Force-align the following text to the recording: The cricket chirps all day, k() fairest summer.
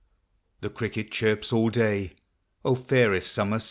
The 0.61 0.71
cricket 0.71 1.11
chirps 1.11 1.53
all 1.53 1.69
day, 1.69 2.15
k() 2.65 2.73
fairest 2.75 3.31
summer. 3.31 3.59